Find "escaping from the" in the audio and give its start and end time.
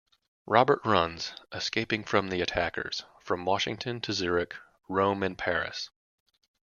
1.53-2.41